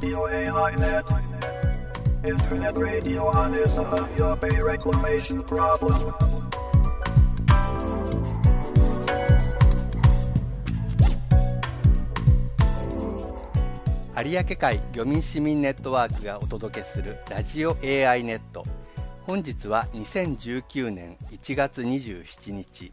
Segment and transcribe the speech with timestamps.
[0.00, 1.10] Radio AI Net.
[2.24, 6.14] Internet radio on is a your pay reclamation problem.
[14.14, 18.64] 有明海漁民市民ネットワークがお届けするラジオ AI ネット
[19.26, 22.92] 本日は2019年1月27日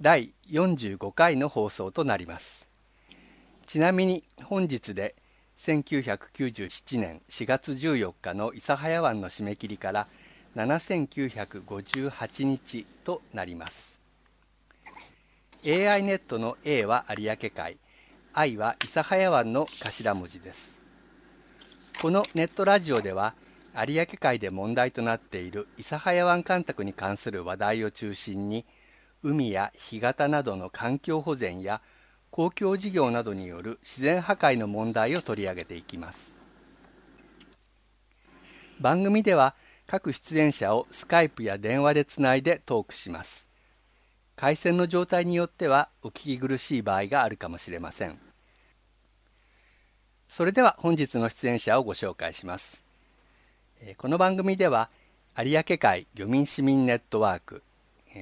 [0.00, 2.66] 第45回の放送となります
[3.66, 5.16] ちなみに本日で
[5.62, 10.06] 1997年4月14日の諫早湾の締め切りから
[10.54, 13.98] 7958日となります。
[15.66, 17.78] AI ネットの A は有明海
[18.32, 20.70] I は諫早湾の頭文字です。
[22.00, 23.34] このネットラジオでは
[23.74, 28.64] 有明海で問題となっている諫早湾干拓に関する話題を中心に
[29.22, 31.80] 海や干潟などの環境保全や
[32.36, 36.32] 公共事業などによる自然破壊の問題を取り上げていきます。
[38.78, 39.54] 番組では
[39.86, 43.46] 各出演者をスカイプや電話でつないでトークします。
[44.36, 48.18] 回線の状態によってはお聞き苦しい場合があるかもしれません。
[50.28, 52.84] それでは本日の出演者をご紹介します。
[53.96, 54.90] この番組では
[55.38, 57.62] 有明海漁民市民ネットワーク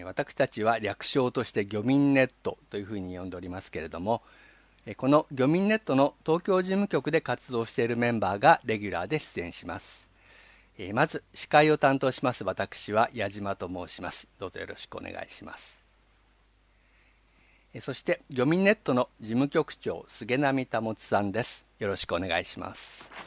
[0.03, 4.23] 私たちは略称として漁民ネットというふうに呼んでおりますけれども
[4.97, 10.05] この漁民ネットの東京事務局で活動しているメンバーがレギュラーで出演します。
[10.93, 12.45] まず司会を担当します。
[12.45, 14.27] 私は矢島と申します。
[14.39, 15.75] どうぞよろしくお願いします。
[17.81, 21.65] そして漁民ネットの事務局長菅波保さんです。
[21.79, 23.27] よろしくお願いします。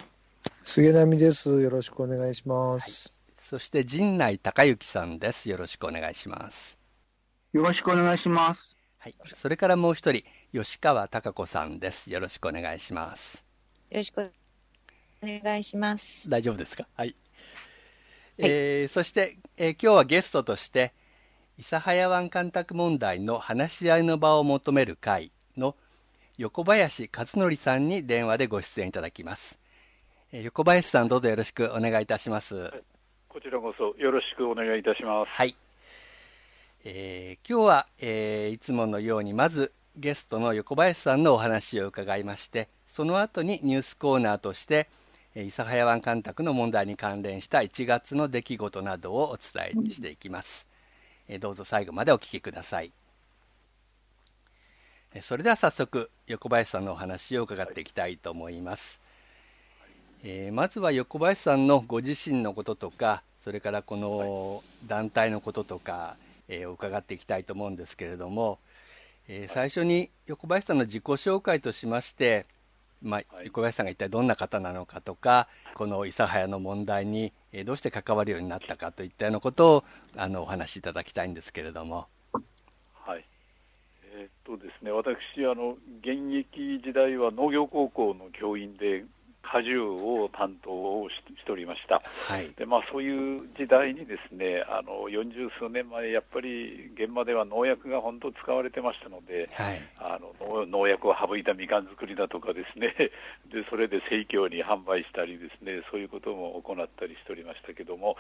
[0.62, 1.60] 菅波です。
[1.62, 3.17] よろしくお願いします、はい
[3.50, 5.50] そして陣内隆之さんです。
[5.50, 6.78] よろしくお願いします。
[7.54, 8.76] よろしくお願いします。
[8.98, 9.16] はい。
[9.38, 12.12] それからもう一人、吉川貴子さんです。
[12.12, 13.46] よろしくお願いします。
[13.90, 14.34] よろしく
[15.24, 16.30] お願いします。
[16.30, 16.90] 大丈夫ですか？
[16.98, 17.16] はい。
[18.38, 20.94] はい、えー、そして、えー、今日はゲストとして、
[21.58, 25.78] 諫早湾干拓問題の話し合いの場を求める会の
[26.38, 29.58] 横林和則さんに電話でご出演いただきます。
[30.34, 32.84] えー、横林さんどうぞよろしくお願いいたします。
[33.38, 35.30] こちらこそよろしくお願いいたします。
[35.30, 35.56] はい。
[36.84, 44.90] えー、今日は、えー、いつものようにまずゲストの横林さんのお話を伺いましてその後にニュースコーナーとして
[45.36, 50.66] 諫早湾干拓の問題に関連した1月の出来事などをお伝えしていきます、
[51.28, 52.92] えー、どうぞ最後までお聞きください
[55.22, 59.00] それでは早速横林さんのお話を伺っていきたいと思います、
[60.24, 66.18] えー、まずは横林さんのご自身のこととかそれからこの団体のこととか、
[66.50, 68.60] えー、伺っていきたいと思うんですけれども、
[69.28, 72.46] えー、最初に横林さんの自己紹介としまして、
[73.02, 79.84] まあ、横林さんが一体どんな方なのかとかこの諫早の問題に、えー、どうして関わるようになったかといったようなことを
[80.18, 82.08] あのお話しいただきたいんですけれども。
[82.94, 83.24] はい。
[84.14, 89.06] えー、っとですね、私あの現役時代は農業高校の教員で
[89.52, 102.94] 果樹を担当をしておりました、はい、でまあ、そういう時代にですねあの40数年前、やっぱり現場では農薬が本当使われてましたので、はい、あの農薬を省いたみかん作りだとかですね
[103.52, 108.18] でそれで生協に販売したりですねそういうことも行ったりしておりましたけども、はい、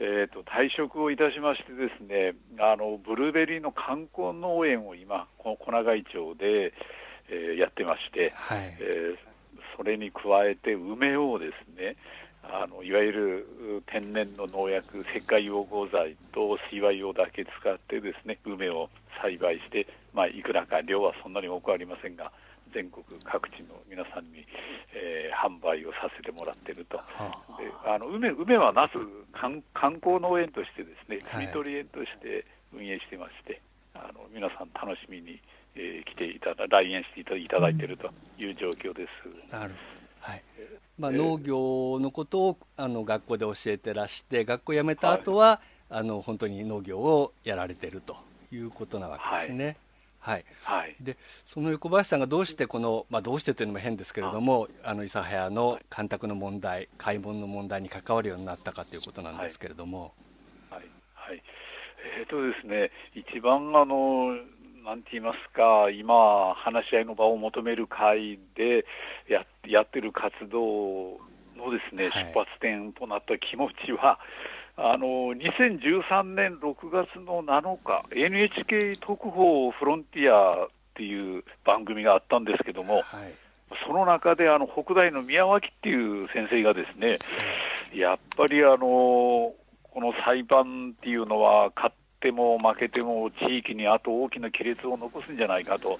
[0.00, 6.72] えーと、退職をいたしましてですねあのブルーベリーの観光農園を今この小長井町で、
[7.28, 9.33] えー、やってまして、はい、えー
[9.76, 11.96] それに加えて梅をですね
[12.42, 18.90] あのいわゆる天然の農薬、石灰溶合剤と水和用だけ使ってですね梅を
[19.20, 22.30] 栽培して、まあ、いくらか量はそんなに多くありませんが
[22.74, 24.44] 全国各地の皆さんに、
[24.92, 27.02] えー、販売をさせてもらっていると、で
[27.86, 28.98] あの梅梅は那須
[29.32, 33.62] 観観光農園としてですね摘み取り園として運営してまして、
[33.94, 35.40] あの皆さん楽しみに
[35.76, 39.06] えー、来ていただ来園していただいているという状況で
[39.48, 39.52] す。
[39.52, 39.74] なる
[40.20, 40.42] はい。
[40.98, 45.58] まあ、農業のことをあの学校で教えてらして学校辞めた後は、はい、
[45.98, 48.16] あの本当に農業をやられていると
[48.52, 49.76] いうことなわけですね。
[50.20, 60.14] はい、はい、でその横林さんがどうしてこの、まあ、どうしてというのも変ですけれどもあの諫早の干拓の問題開門の問題に関わるようになったかということなんですけれども。
[62.04, 64.36] えーとですね、一番あの
[64.84, 68.84] なんて言いますか、今、話し合いの場を求める会で
[69.28, 71.18] ややってる活動
[71.56, 74.18] のですね、出発点となった気持ちは、
[74.76, 83.32] あの2013年6月の7日、NHK 特報フロンティアっていう番組があったんですけども、はい、
[83.86, 87.16] その中であの北大の宮脇っていう先生がですね、
[87.98, 89.54] やっぱりあの
[89.94, 95.96] この裁判っていうのは、勝っても負けても地域にあと大きな亀裂を残すんじゃないかと、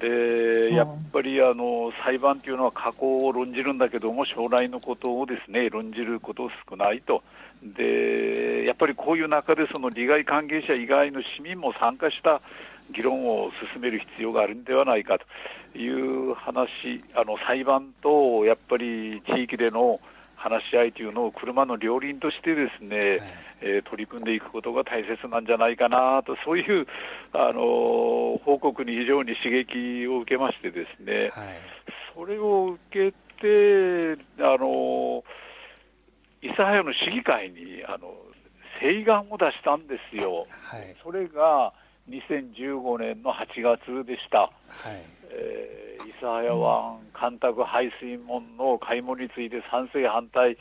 [0.00, 7.22] でやっぱりあの裁判っていうのは過去を論じるんだけども、将来のことをですね論じること少ないと。
[7.62, 12.40] でやっぱりこういう中でその利害関係者以外の市民も参加した
[12.90, 15.18] 議論を進める必要があるんではないか
[15.72, 20.00] という話、あの裁判とやっぱり地域での
[20.44, 23.22] 話し合いというのを車の両輪としてですね、はい、
[23.62, 26.86] えー、取り組んでいくことが大切なんじゃないかなと、そういう
[27.32, 31.60] あの報告に非常に刺激を受けましてですね、はい、
[32.14, 35.24] それを受けて、あの
[36.42, 38.12] 諫早の市議会にあの
[38.82, 40.46] 請願を出したんですよ。
[40.50, 41.72] はい、それが
[42.10, 44.40] 2015年の8月でした。
[44.40, 44.50] は
[44.92, 50.56] いえー、諫早湾干拓排水門の開門について賛成、反対、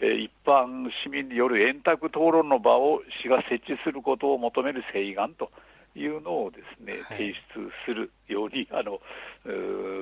[0.00, 5.50] えー、一般市民による円卓討論の場を市が設置することを求める請願と
[5.94, 9.00] いうのをですね、はい、提出するように あの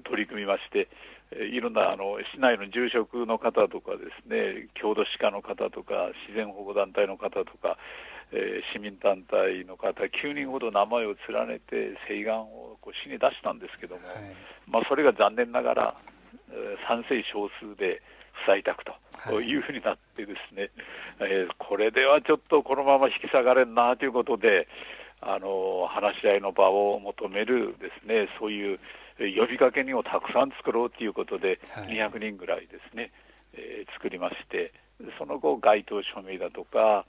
[0.04, 0.88] 取り組みまして、
[1.32, 7.78] いろんなあの市内の住職の方とかですね、郷土史家の方とか、自然保護団体の方とか、
[8.32, 14.16] えー、市民団体の方、9人ほど名前を連ねて請願をこう市に出したんですけども、はい、
[14.68, 15.96] まあ、それが残念ながら、
[16.50, 18.02] えー、賛成少数で
[18.46, 19.56] 不採択とい。
[19.56, 20.70] うふうになってですね、
[21.18, 24.68] はい、えー、これではちょっとこのまま引き下がれんなということで、
[25.20, 28.78] あの話し合いの場を求めるですね、そういう
[29.18, 33.12] 呼びかけにをたくさん作ろうということで、200人ぐらいですね、
[33.52, 34.72] えー、作りまして、
[35.18, 37.04] その後、街頭署名だとか、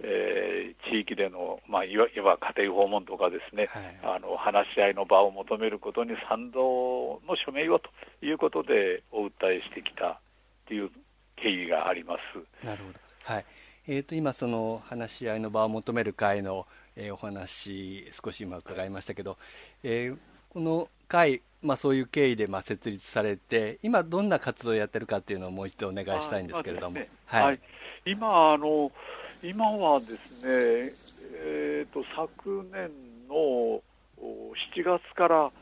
[0.00, 7.90] えー、地域での、まあ、いわいわ家庭訪問とかですね、はい、あの話し合いの場を求めることに賛同の署名をと
[8.24, 10.20] いうことでお訴えしてきた
[10.66, 10.90] という
[11.36, 12.16] 経緯がありま
[12.62, 12.66] す。
[12.66, 13.44] なるほど、はい。
[13.90, 19.38] えーと、今、その話し合いの場を求める会の、えー、お話、少し今伺いましたけど、
[19.82, 20.18] えー、
[20.50, 26.96] この会、まあ、そういう経緯でまあ設立されて、今、どんな活動をやってるかっていうのをもう一度お願いしたいんですけれども。
[26.96, 27.60] ね、はい、はい、
[28.04, 28.92] 今あの
[29.42, 30.90] 今はですね、
[31.44, 32.90] えーと、昨年
[33.28, 33.80] の
[34.20, 35.52] 7月から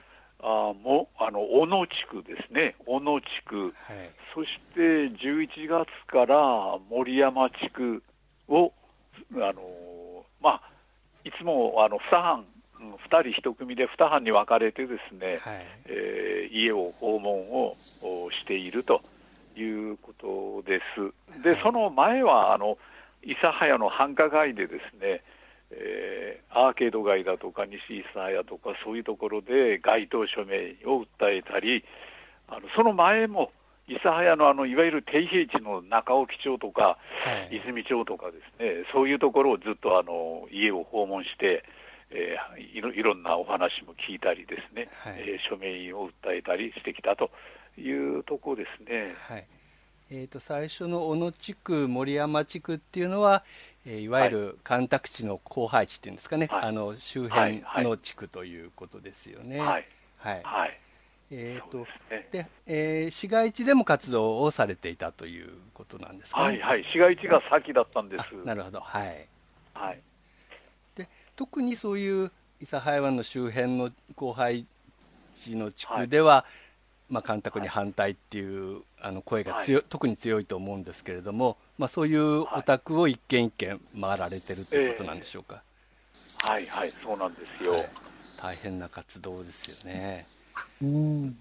[0.40, 8.02] あもあの小野地区ですね、小野地区、はい、そして11月から森山地区
[8.48, 8.72] を、
[9.34, 10.62] あのまあ、
[11.24, 12.46] いつもあの2班、
[12.80, 17.74] 2人1組で2班に分かれてですね、はい、えー、家を訪問を
[18.30, 19.02] していると
[19.54, 21.42] いうことです。
[21.42, 22.78] で、その前はあの
[23.26, 25.22] 諫早の繁華街でですね、
[25.70, 31.84] えー、アーケード街だとか西諫早とかそういうところで街頭署名を訴えたり、
[32.48, 33.50] あのその前も
[33.88, 36.98] 諫早のあのいわゆる低平地の中沖町とか、は
[37.50, 41.64] い、泉町とかですね、そういうところをずっとあの家を訪問して、
[42.10, 47.30] えー、いろいろんなお話も聞いたりですね、はい、えー、署名を訴えたりしてきたと
[47.76, 49.14] いうところですね。
[49.26, 49.46] はい
[50.08, 53.42] えー、と最初の小野地区、森山地区っていうのは、
[53.84, 59.58] えー、いわゆる干拓地の荒廃地っていうんですかね、はい、あの周辺の地区ということですよね。
[59.58, 59.88] はい、
[60.18, 60.42] はい。
[60.44, 60.80] はい。
[61.32, 61.84] えーと
[62.30, 68.44] で、ね、えー、市街地でも活動をされていたということなんですか、ね、はいはい、市街地が先だったんです。
[68.44, 69.26] なるほど、はい。
[69.74, 70.00] はい、
[70.94, 74.66] で特にそういう諫早湾の周辺の荒廃
[75.34, 76.65] 地の地区では、はい
[77.08, 85.62] まあ、干拓に反対っていうあの声が強、はい、特に強いと思うんですけれども、まあ、そういうお宅を一軒一軒回られてるということなんでしょうか。
[86.44, 87.88] えー、はいはい、そうなんですよ、はい、
[88.42, 90.24] 大変な活動ですよね。
[90.82, 91.38] うん。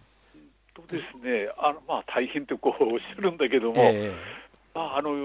[0.74, 4.45] とですね、あのまあ、大変ってこうおっしゃるんだけども、えー
[4.78, 5.16] あの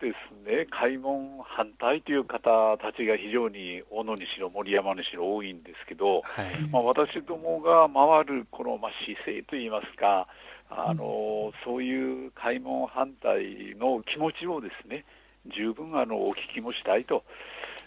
[0.00, 10.26] ですね、開門反対という方たちが非常に大野にしろ、森山にしろ多いんですけど、はい、まあ、私どもが回るこの、まあ、姿勢といいますか、
[10.68, 15.04] あのそういう開門反対の気持ちをですね
[15.54, 17.24] 十分あのお聞きもしたいと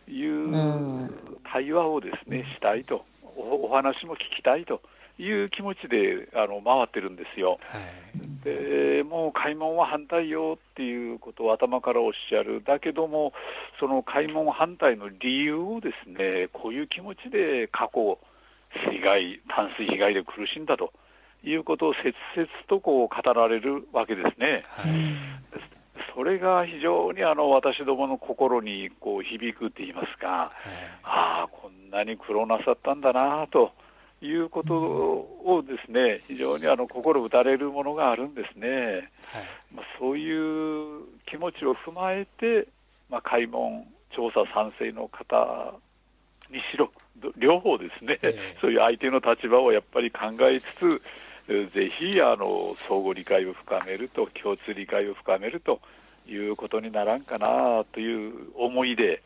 [0.08, 0.50] いう
[1.52, 3.04] 対話をですねしたいと
[3.52, 4.82] お話も聞きたいと
[5.18, 13.34] いう気持ちであの回ってるんですよ、はい、でもう開門は反対よっていうことを頭からおっしゃる、だけども、
[13.80, 18.20] その開門反対の理由をですねこういう気持ちで過去、
[18.90, 20.92] 水害、淡水被害で苦しんだと
[21.44, 24.64] いうことを切々とこう語られるわけですね。
[24.68, 25.46] はい。
[26.14, 30.52] それが非常にあの私どもの心にこう響くって言いますか、はい、
[31.04, 33.74] ああ、こんなに苦労なさったんだなと
[34.22, 38.68] いうことをですね、非常にあの心打たれるものがあるんですね。
[38.68, 39.44] はい、
[39.74, 42.68] まあ、そういう気持ちを踏まえて、
[43.10, 45.76] まあ、開門調査賛成の方
[46.50, 46.92] にしろ、
[47.38, 55.80] 両方ですね、えー、そういう相手の立場をやっぱり考えつつ、ぜひあの相互理解を深めると、共通理解を深めると
[56.28, 59.22] いうことにならんかなという思いで、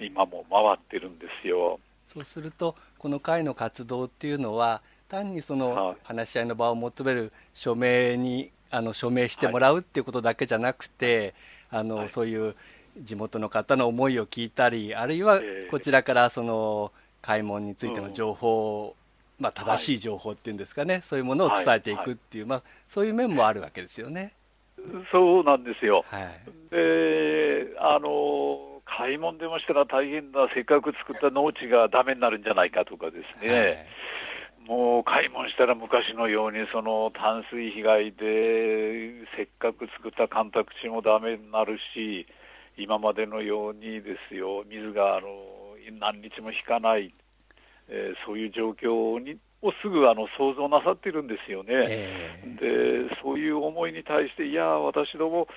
[0.00, 1.80] 今も回ってるんですよ。
[2.12, 11.34] そうすると、この会の活動っていうのは、単にその話し合いの場を求める署名にあの署名してもらうっていうことだけじゃなくて、
[11.70, 12.54] あの、そういう
[12.98, 15.40] 地元の方の思いを聞いたり、あるいは
[15.70, 18.94] こちらからその開門についての情報、
[19.38, 24.32] うん、まあ、正しい情報っていうんですかね、はい、そういうものを伝えていくっていう、まあ、そういう面もあるわけですよね。
[25.12, 26.04] そうなんですよ。
[26.08, 26.40] はい、
[26.70, 33.58] で、あの、開門でもしたら大変だ、せっかく作った農地がだめになるんじゃないかとかですね。
[33.58, 33.86] はい。
[34.66, 42.26] もう開門したら昔のようにその淡水被害でせっかく作った干拓地もだめになるし
[42.76, 45.26] 今までのようにですよ水があの
[45.98, 47.12] 何日も引かない、
[47.88, 55.48] えー、そういう状況にをすぐあの想像なさってるんですよね、えー、でそういう思いに対して、いや、私ども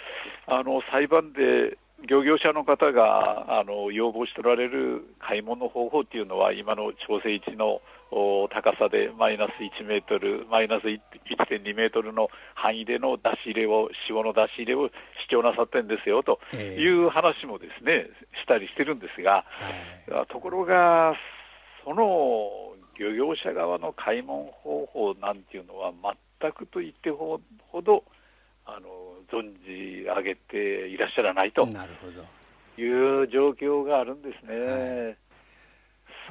[0.46, 7.80] あの裁判で漁業者の方があの要望しておられる買い物方法っていうのは、今の調整位置の
[8.50, 14.90] 高さでマイナス1メートル、マイナス1.2メートルの範囲での出し入れを、潮の出し入れを
[15.30, 18.08] 主張なさってるんですよという話もですね、
[18.44, 19.46] したりしてるんですが、
[20.28, 21.16] ところが、
[21.86, 25.94] その漁業者側の開門方法なんていうのは、
[26.42, 27.40] 全くと言ってほ
[27.82, 28.04] ど、
[28.66, 28.90] あの
[29.34, 31.68] 存じ上げていらっしゃらないと
[32.78, 34.56] いう状況があるんですね。
[34.56, 35.18] はい、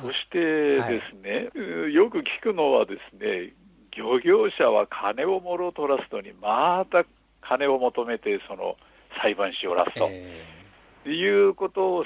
[0.00, 3.52] そしてですね、はい、よく聞くのはですね、
[3.96, 7.04] 漁業者は金をもろを取らすのに、また
[7.40, 8.76] 金を求めてその
[9.20, 12.04] 裁判しおらすと、えー、いうことを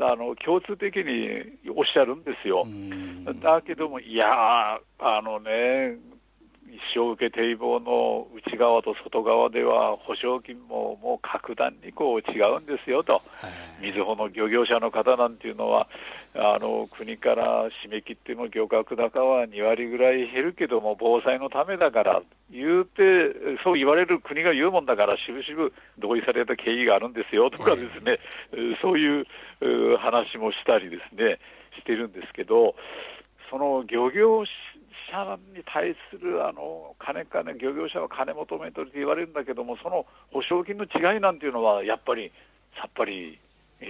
[0.00, 2.66] あの共通的におっしゃるんですよ。
[3.40, 4.26] だけども、いや
[4.74, 4.80] あ
[5.22, 5.96] のね、
[6.70, 13.20] 一生受け堤防の内側と外側では保証金ももう格段にこう違うんですよと、
[13.80, 15.88] みずほの漁業者の方なんていうのは、
[16.34, 23.00] あの国から締め切っても漁獲高は2割ぐらい減るけども、防災のためだから言うて、
[23.62, 28.18] そう言われる国が言うもんだから、しぶしぶ同意された経緯があるんですよとかですね、
[28.82, 29.26] そういう
[29.98, 31.38] 話もしたりですね、
[31.78, 32.74] してるんですけど、
[33.50, 34.44] その漁業
[35.14, 42.32] 者に対するあの金金、漁業者は金求めてると言われるんだけども、その保証金の違いなんていうのは、やっぱり
[42.76, 43.38] さっぱり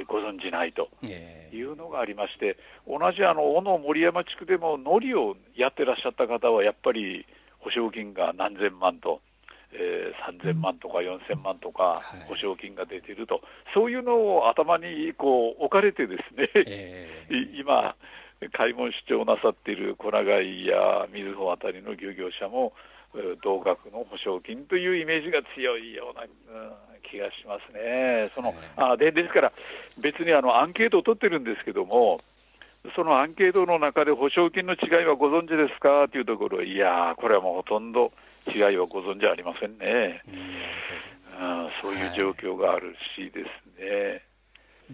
[0.06, 7.26] ご存じないというのがありまして、同じあの小野森山地区でも、のりをやってらっしゃった方は、やっぱり
[7.60, 9.20] 保証金が何千万と。
[9.76, 13.42] えー、3000万とか4000万とか保証金が出ていると、はい、
[13.74, 17.96] そういうのを頭にこう置かれてですね、えー、今、
[18.52, 22.72] 開門主張なさっている小長井や瑞穂あたりの漁業者も、
[23.42, 26.30] 同額の保証金というイメージが強いような、うん、
[27.08, 28.30] 気がしますね。
[28.34, 29.52] そのあでですから、
[30.02, 32.18] 別にあのアンケートを取ってるんですけども、
[32.96, 38.12] そのアンケートの中で保証金の違いはご存知ですかというところ、いやこれはもうほとんど
[38.54, 40.22] 違いはご存知ありませんね。
[41.40, 44.22] うん、そういう状況があるしですね。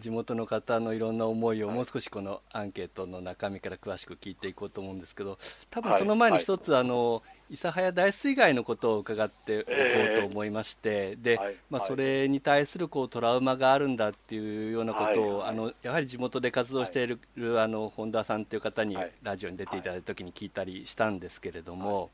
[0.00, 5.38] 地元の方のいろんな思いをもう少しこのアンケートの中身から詳しく聞いていこうと思うんですけど、
[5.70, 9.70] 多分その前に一つ、あの諫早大水害のことを伺っておこ
[10.16, 11.38] うと思いまして、で
[11.68, 17.20] まあ、それに対するこうトラウマがあるんだっていうようなことを、あのやはり地元で活動している、
[17.60, 22.10] あの本田さんという方にラジオに出ていただいたときに聞いたりしたんですけれども。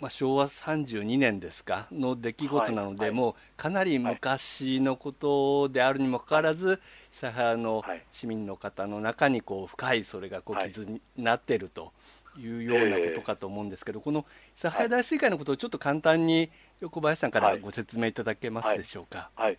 [0.00, 11.92] まあ、昭和32年ですかの出来事なので、はいはい、もうかなり昔のことであるにもかかわらず、諫早の市民の方の中にこう深いそれがこう傷になっていると
[12.38, 14.24] いうようなことかと思うんですけど、この
[14.56, 16.50] 諫早大水害のことをちょっと簡単に
[16.80, 19.30] 横林さんからご説明いただけますでしょうか？
[19.34, 19.58] はい、はい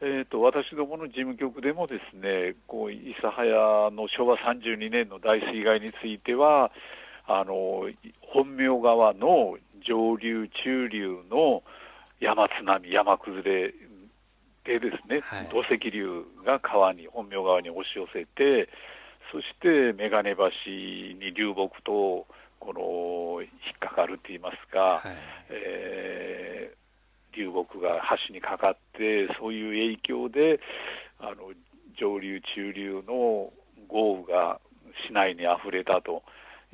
[0.00, 6.72] えーと、私どもの事務局でもですねこう諫早の昭和32年の大水害については
[7.26, 7.88] あの
[8.20, 11.62] 本名川の上流、中流の
[12.20, 13.74] 山津波、山崩れ
[14.64, 18.68] でですね、はい、土石流が川に、本名川に押し寄せて、
[19.30, 22.26] そして眼鏡橋に流木と
[22.60, 25.12] この引っかかるといいますか、はい、
[25.50, 30.60] えー、流木が橋にかかって、そういう影響で、
[31.18, 31.52] あの
[31.98, 33.52] 上流、中流の
[33.88, 34.60] 豪雨が
[35.06, 36.22] 市内にあふれたと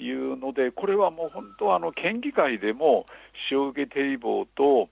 [0.04, 3.06] いうので、これはもう本当、あの県議会でも
[3.50, 4.88] 塩受け堤防と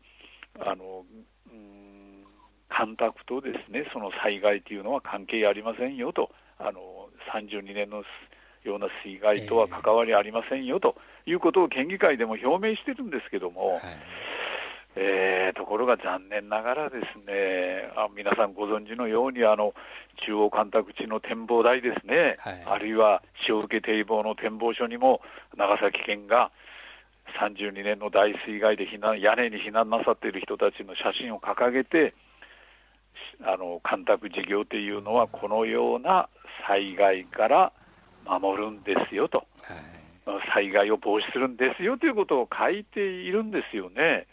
[0.60, 1.04] あの、
[1.50, 2.24] うん、
[2.68, 8.02] 干拓とですねその災害というのは関係ありませんよと、あの32年の
[8.64, 10.96] ような水害とは関わりありませんよと
[11.26, 13.74] いうことを県議会でも表明してるんですけども。
[13.74, 14.27] はい
[15.00, 19.72] えー、ところが残念ながらですね、あ皆さんご存知のように、あの
[20.26, 25.20] 中央干拓地の展望台ですね、はい、あるいは塩受け堤防の展望所にも、
[25.56, 26.50] 長崎県が
[27.40, 32.14] 32年の大水害で避難屋根に避難なさっている人たちの写真を掲げて、
[33.44, 36.28] あの干拓事業というのは、このような
[36.66, 37.72] 災害から
[38.26, 44.26] 守るんですよと、はい、災害を防止するんですよということを書いているんですよね。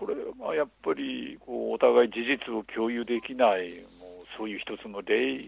[0.00, 3.78] これはやっぱりこうお互い事実を共有できない、もう
[4.34, 5.42] そういう一つの例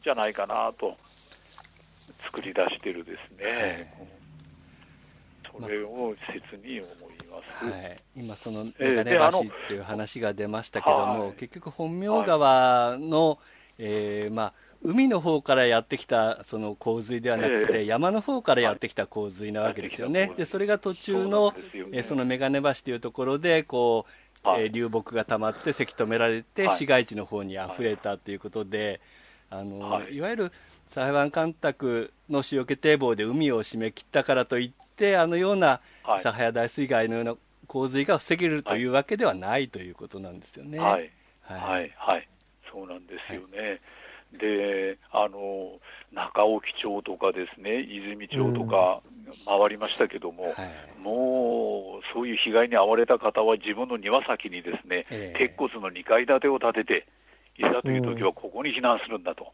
[0.00, 0.94] じゃないかなと、
[2.20, 3.92] 作り出してるですね。
[5.60, 13.38] それを切に思います、はい、今、そのメガネ橋っていう話が出ましたけども、結局、本名川の、
[13.78, 14.52] えーまあ、
[14.84, 21.54] 海の方からやってきたその洪水ではなくて、山の方からやってきた洪水なわけですよね、でそれが途中の
[22.02, 24.04] そ,、その眼鏡橋というところでこ
[24.44, 29.00] う、えー、流木がたまってせき止められて、市街地の方に溢れたということで、
[29.48, 30.20] あのい。
[30.20, 30.52] わゆる
[30.90, 35.80] 裁判干拓の塩気堤防で海を締め切ったからといって、あのような
[36.22, 37.34] サハヤ大水害のような
[37.66, 40.78] 洪水が防げるというわけではないということなんですよね。
[40.78, 41.10] はい、
[41.40, 42.28] はい、はい、
[42.70, 43.80] そうなんですよね。
[44.34, 45.78] はいであの
[46.12, 49.00] 中沖町とかですね泉町とか
[49.46, 57.06] 回りましたけども、うんはい、もうそういう被害に遭われた方は自分の庭先にですね、えー、鉄骨の2階建てを建てて、
[57.58, 59.52] いざという時はここに避難するんだと。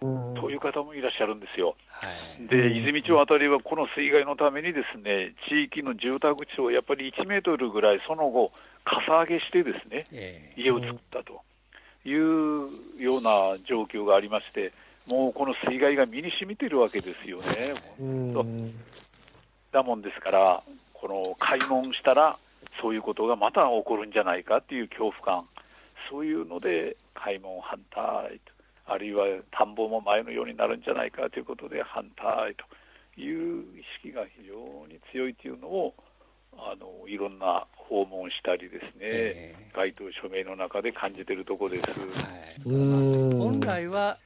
[0.00, 1.74] そういう方もいらっしゃるんですよ。
[1.88, 2.06] は
[2.40, 8.50] い、で、泉町あたりはこの水害のためにですね、地域の住宅地をやっぱり1メートルぐらいその後、
[8.84, 11.40] かさ上げしてですね、えー、家を作ったと。
[12.06, 14.72] いうような状況がありまして、
[15.10, 17.44] もうこの水害が身に染みてるわけですよね。
[19.72, 20.62] だもんですから、
[20.94, 22.38] この開門したら、
[22.80, 25.44] そういうことがまた起こるんじゃないかっていう恐怖感、
[26.10, 28.52] そういうので開門反対と、
[28.86, 34.54] あるいは田んぼも前のようになるんじゃないかということで反対という意識が非常
[34.86, 35.94] に強いというのを、
[36.56, 44.18] あのいろんな訪問したりですね、えー、該当署名の中で感じているところです、はい、本来は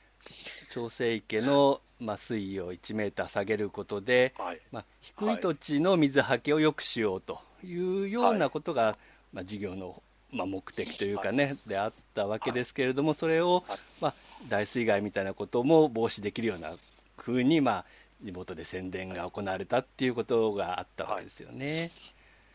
[0.71, 8.97] 調整池の、まあ、水位を1メーター下げることで、はい、まあ、低い土地の水はけを良くしようというようなことが、はい、
[9.35, 13.65] まあ、事業の、まあ、目的というかね、であったわけですけれども、それを、
[14.01, 14.15] まあ、
[14.49, 16.73] 大水害みたいなことも防止できるような
[17.17, 17.85] ふうに、まあ、
[18.23, 21.91] 地元で宣伝が行われたっていうことがあったわけですよね。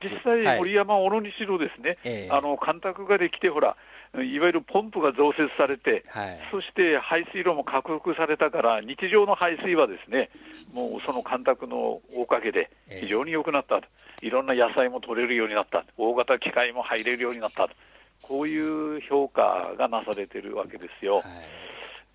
[0.04, 3.76] 実際、森山、小野にしろですね、はい、あの干拓ができて、ほら、
[4.24, 10.30] いわゆるポンプが増設されて、はい、そして排水路も拡幅されたから、日常の排水はですね、
[10.74, 12.70] もうその干拓のおかげで
[13.02, 13.82] 非常に良くなった。
[13.82, 13.88] と、
[14.22, 17.68] いろんな野菜も取れるようになった、大型機械も入れるようになった。
[17.68, 17.76] と、
[18.22, 21.18] こういう評価がなされてるわけですよ。
[21.18, 21.26] はい。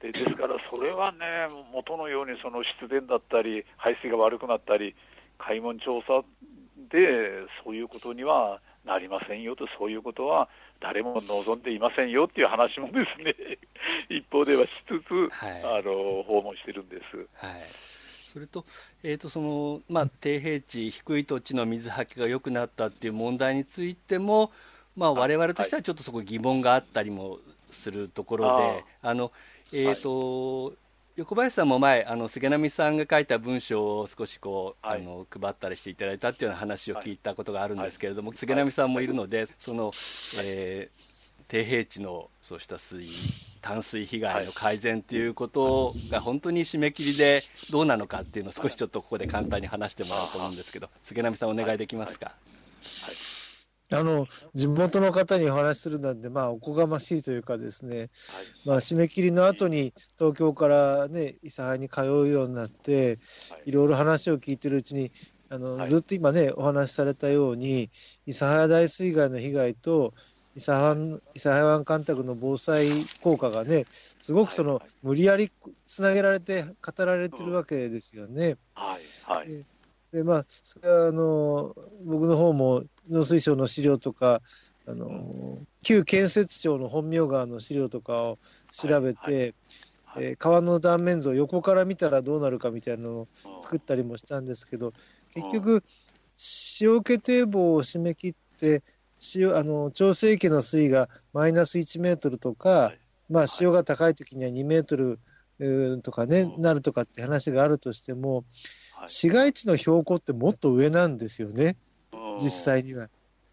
[0.00, 1.18] でですから、それはね、
[1.72, 4.94] 元のようにその湿電だったり、排水が悪くなったり、
[5.38, 6.24] 開門調査
[6.90, 10.48] で、そういうことにはなりませんよと、そういうことは
[10.80, 13.34] 誰も望んでいませんよっていう話もですね、
[14.08, 17.26] 一方ではしつつ、はい、あの訪問してるんです。
[17.34, 17.60] はい。
[18.32, 18.64] それと、
[19.02, 24.52] えーとそのまあ、低平地、低い土地の水はけが良くなったっていう問題についても、
[24.96, 27.38] まあ、我々としてはちょっとそこ疑問があったりも
[27.72, 29.32] するところで、あの
[29.72, 30.76] えーと、はい
[31.20, 39.90] 横林さんも前、あの菅波さんが書いた文章を少しこう、はい、あの配ったりしていただいたっていうような話を聞いたことがあるんですけれども、はい、菅波さんもいるので、その、
[40.42, 43.02] えー、低平地のそうした水
[43.60, 52.28] 淡水被害の改善ということが本当に締め切りでどうなのかっていうのを少しちょっとここで簡単に話してもらおうと思うんですけど、菅波さん、お願いできますか？
[52.28, 52.32] は
[53.12, 53.29] い
[53.92, 58.08] あの地元の方にお話しするなんで、まあ、おこがましいというかですね、はい、
[58.66, 63.18] まあ、締め切りの後に東京からね、諫早に通うようになって、
[63.50, 65.10] はい、いろいろ話を聞いてるうちに、
[65.48, 67.90] あの、はい、ずっと今ね、お話しされたように、
[68.26, 70.14] 諫早大水害の被害と、
[70.56, 72.88] 諫早湾干拓の防災
[73.22, 73.86] 効果がね、
[74.20, 75.50] すごくその、無理やり
[75.86, 78.56] つなげられて語られてるわけですよね。
[78.74, 79.00] はい。
[79.26, 79.66] はい。
[80.12, 84.40] でまあ、それはあの僕の方も農水省の資料とか、
[84.86, 88.38] あの旧建設庁の本名川の資料とかを
[88.72, 89.42] 調べて、はい。
[89.42, 89.54] はい。
[90.24, 93.28] えー、川の断面図を横から見たらどうなるかみたいなのを
[93.60, 94.92] 作ったりもしたんですけど、
[95.34, 95.84] 結局、
[96.34, 98.82] 潮気堤防を締め切って、
[99.18, 105.20] 潮あの調整池の水位がマイナス1メートルとか、はい、まあ、潮が高い時には2メートル
[106.02, 108.44] とかね、なるとかって話があるとしても、
[109.06, 111.76] 市街地の標高ってもっと上なんですよね、
[112.42, 113.08] 実際には。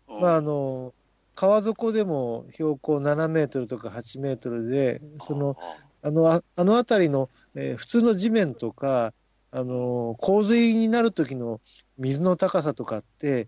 [0.07, 0.93] まあ、あの
[1.35, 5.57] 川底でも標高7メートルとか8メートルで、その
[6.01, 9.13] あのあの辺りの、えー、普通の地面とか、
[9.51, 11.61] あの洪水になる時の
[11.97, 13.47] 水の高さとかって、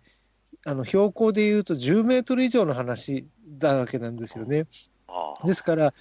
[0.65, 3.25] あの標高でいうと10メートル以上の話
[3.57, 4.65] だわけなんですよね。
[5.45, 5.93] ですから、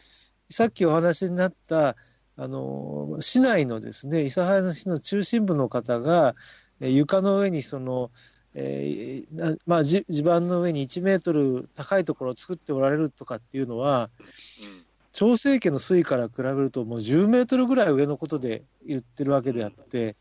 [0.51, 1.97] さっきお話になった、
[2.37, 6.35] あの市内のですね、諫早市の中心部の方が、
[6.81, 8.11] 床の上にその、
[8.61, 14.27] えーまあ、地盤の上に1メートル高いところを作っておられるとかっていうのは、うん、
[15.13, 20.17] 調整家の水位から比べると、もう10メートルぐらい上のことで言ってるわけであって、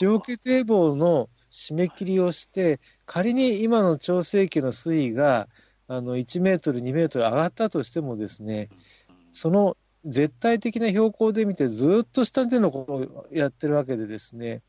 [0.00, 5.48] 塩気堤防の締め切りをして、仮に今の調整家の水位が
[5.88, 8.68] あの1メートル、2メートル上がったとしてもですね、
[9.32, 14.62] その絶対的な標高で見てずっと下でのことをやってるわけでですね、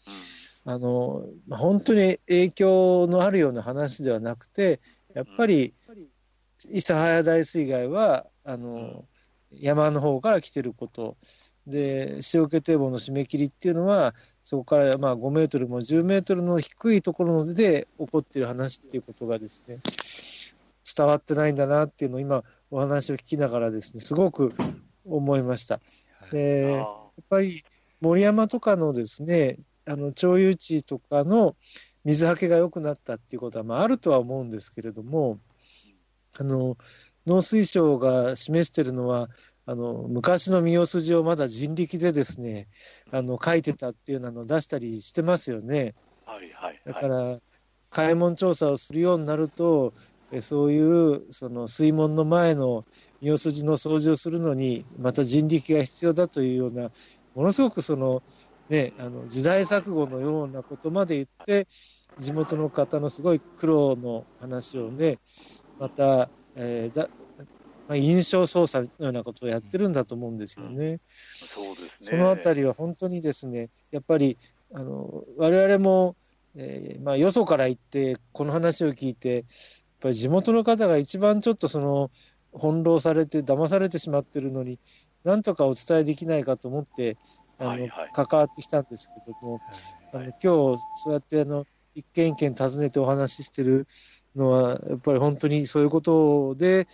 [0.66, 4.80] あの本当に影響のあるような話ではなくて
[5.14, 5.74] やっぱり
[6.60, 9.06] 諫早大水害はあの
[9.52, 11.18] 山の方から来てること。
[11.68, 19.78] で塩気堤防の締め切りっていうのはそこからまあ5メートルも10メートルの低いところで起こっている話っていうことがですね
[20.98, 24.54] 伝わってないんだなっていうのを今お話を聞きながらですねすごく
[25.06, 25.80] 思いました。
[26.32, 26.88] でやっ
[27.30, 27.64] ぱり
[28.00, 31.56] 森山とかのですねあの町有地とかの
[32.04, 35.40] 水はけが良くなったっていうことは、まあ、あるとは思うんですけれども
[36.40, 36.78] あの
[37.28, 39.30] 農水省が示しているのは
[39.66, 42.68] あの昔の見世筋をまだ人力でですね
[43.12, 45.94] あの書いてたっていうのを出したりしてますよね。
[46.26, 47.40] はいはい、だから
[47.90, 49.94] 開門調査をするようになると
[50.40, 52.86] そういうその水門の前の
[53.22, 56.90] 三筋の掃除をするのにまた人力が必要だというような
[57.36, 58.24] ものすごくその、
[58.72, 61.68] ね、あの時代錯誤のようなことまで言って
[62.18, 65.18] 地元の方のすごい苦労の話をね
[65.78, 67.10] また、えーだ
[67.90, 71.00] まあ、印象操作のようなことをやってるんだと思うんですよね。
[71.10, 74.38] そうですねそのあたりは本当にですねやっぱり
[74.74, 76.16] あの我々も、
[76.56, 79.44] えーまあ、よそから行ってこの話を聞いてやっ
[80.02, 82.10] ぱり地元の方が一番ちょっとその
[82.58, 84.80] 翻弄されて騙されてしまってるのに
[85.26, 87.18] なんとかお伝えできないかと思って
[87.62, 89.62] あの、はいはい、関わってきたんですけども、
[90.14, 93.88] あの今日そうやってあの一軒一軒訪ねてお話ししてる
[94.36, 96.88] のはやっぱり本当にそういうことで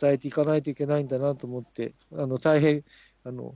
[0.00, 2.82] 伝えていかないといけないんだなと思ってあの大変
[3.24, 3.54] あの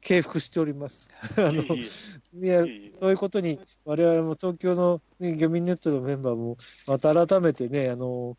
[0.00, 1.10] 敬服しております。
[1.38, 2.64] あのいや
[2.98, 8.36] そういうことに我々も東京の、ね、漁民ネットのメンバーもまた改めてねあの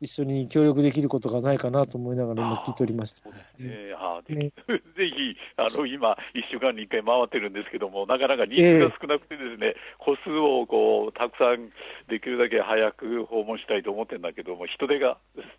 [0.00, 3.30] 一緒に協力できることがないかなと思いながら今聞いておりました。
[3.58, 6.16] えー、あね、 ぜひあの今、1
[6.50, 11.70] 週間に1回回ってるんですけども、なかなか人数が少なくてですね、えー、歩数をこうたくさん
[12.08, 15.16] できるだけ早く訪問したいと思ってるんだけども、人手が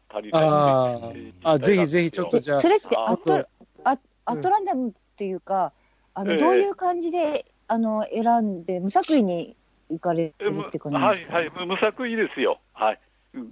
[0.09, 1.11] 足りないあ
[1.43, 2.61] あぜひぜひちょっとじゃあ。
[2.61, 3.47] それってアト
[3.83, 5.73] アアトランダムっていうか、
[6.13, 9.55] あの、どういう感じであの選んで、無作為に
[9.89, 12.59] 行かれるって感じですか、はいはい、無作為ですよ。
[12.73, 12.99] はい、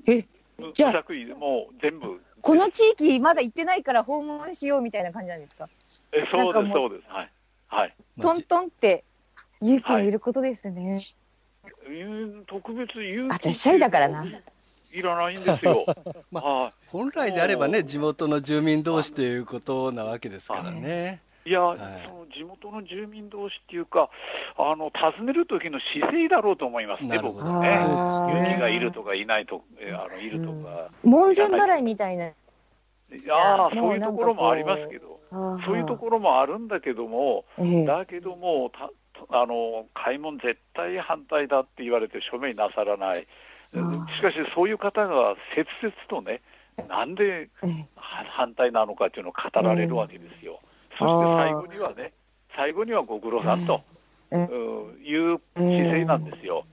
[0.07, 0.25] え
[0.73, 1.03] じゃあ、
[1.35, 2.21] もう全部。
[2.41, 5.67] この地域、まだ行ってないから訪問しようみたいな感じなんですか？
[6.11, 7.03] えそうです、そうです。
[7.07, 7.31] はい。
[7.67, 7.95] はい。
[8.21, 9.03] トントンって
[9.61, 10.93] 勇気をいることですね。
[10.93, 14.25] はい、特別勇気私、シャイだからな。
[14.91, 15.83] いらないんですよ。
[16.31, 21.19] まあ、本来であればね、地元の住民同士ということなわけですからね。
[21.47, 24.09] いや、はい、その地元の住民同士っていうか、
[24.57, 27.85] あの訪ねる時の姿勢だろうと思いますね、僕はね。
[28.33, 29.61] 勇気がいるとかいないと、
[29.93, 30.89] あのいるとか。
[31.03, 32.25] 門前払いみたいな。
[32.25, 32.31] い
[33.23, 35.19] やそういうところもありますけど、
[35.65, 37.45] そういうところもあるんだけども、
[37.85, 38.89] だけども、た
[39.29, 43.27] あの開門絶対反対だって言われて署名なさらない、
[43.71, 46.41] しかしそういう方が切々とね、
[46.89, 47.49] なんで
[47.95, 50.59] 反対なのかっていうのを語られるわけですよ。
[50.97, 52.13] そして最後にはね、
[52.55, 53.81] 最後にはご苦労さんと、
[54.31, 56.65] いう姿勢なんですよ。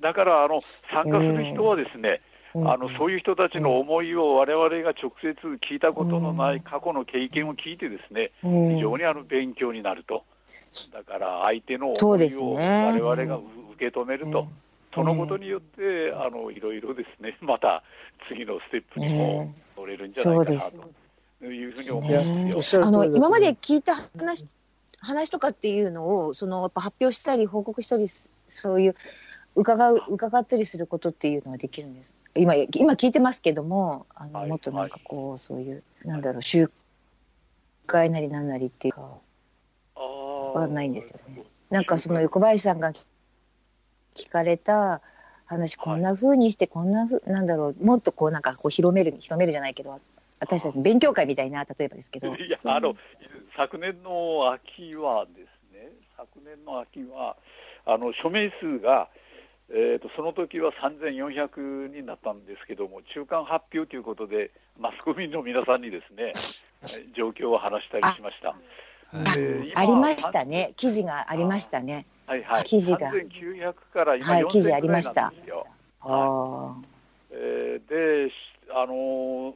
[0.00, 2.20] だからあの参加する人はですね、
[2.54, 5.34] あのそういう人たちの思いを我々が直接
[5.70, 10.24] 聞いたことのない過去の経験を聞いてですね、非常にあの勉強になると。
[10.92, 13.44] だから相手の思いを我々が受
[13.78, 14.46] け止めると。
[14.92, 17.84] そのことによって、あのいろいろですね、また
[18.28, 20.90] 次のステップにも乗れるんじゃないかなと。
[21.46, 22.84] いうふうに思いますよ。
[22.84, 24.46] あの今まで聞いた話
[24.98, 28.08] 話とかっていうのをそのやっぱ発表したり報告したり
[28.48, 28.96] そういう
[29.56, 32.12] 伺う伺ったりすることっていうのはできるんです。
[32.34, 36.70] 今今聞いてますけどもあの、はい、もっとなんかこう、はい、そういうなんだろう集
[37.86, 39.18] 会なりなんなりっていうか
[39.96, 41.44] はないんですよね。
[41.70, 42.92] なんかその横林さんが
[44.14, 45.00] 聞かれた
[45.46, 50.00] 話こんなふうにしてこんなふうなんだろうもっとこうなんかこう広める広めるじゃないけど
[50.40, 52.96] 私たち勉強会みたいな例えばですけど いやあの
[53.56, 57.36] 昨年の秋はですね昨年の秋は
[57.86, 59.08] あの署名数が
[59.72, 64.50] えーと、その時は3400になったんですけども、中間発表ということで、
[64.80, 66.32] マスコミの皆さんにですね、
[67.14, 68.56] 状況を話したりしました。
[69.12, 72.04] ありましたね、記事がありましたね。
[72.26, 73.12] はいはい、記事が。
[73.12, 75.32] 3900から今4000記事ありました。
[76.00, 76.86] はい、
[77.30, 78.32] えー、で、
[78.72, 79.54] あの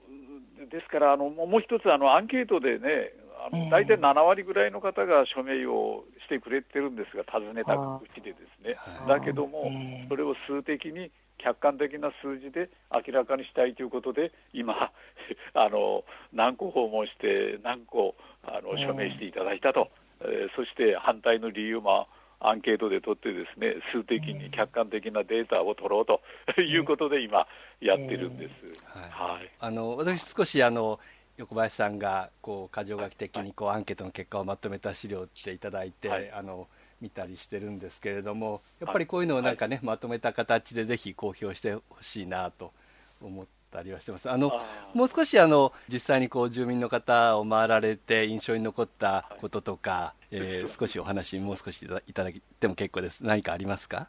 [0.71, 3.13] ですからあのもう一つあのアンケートでね、
[3.51, 9.71] あの大体7割ぐらいの方が署名をしてくれてるんですが、尋ねたうちでですね、だけども、
[10.09, 14.91] それを数的に客観的な数字で明らかにしたいということで、今、
[15.53, 19.91] あの何個訪問して、何個あの署名していただいたと、
[20.23, 22.09] えー、そして反対の理由も
[22.47, 26.21] アンケートで取ってですね数的に客観的なデータを取ろうと
[26.61, 27.47] いうことで今
[27.81, 28.53] やってるんです。
[28.87, 31.01] はい、あの私少しあの
[31.37, 36.69] 横林さんがこう箇条書き的にこうアンケートの結果をまとめた資料っていただいて、はい、あの
[37.01, 42.73] 見たりしてるんですけれどもやっぱりこういうのをなんかね、はい、まとめた形でぜひ公表してほしいなと
[43.21, 44.31] 思ったりはしてます。
[44.31, 44.63] あの
[44.95, 53.25] もう少しあの実際にこう住民の方を回られて印象に残ったこととか、はい、えー、少しお話もう少しいただいても結構です。
[53.25, 54.09] 何かありますか？